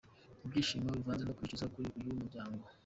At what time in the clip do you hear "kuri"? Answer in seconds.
1.73-1.87